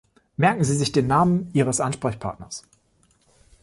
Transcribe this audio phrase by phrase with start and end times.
[0.35, 2.63] Merken Sie sich den Namen Ihres Ansprechpartners.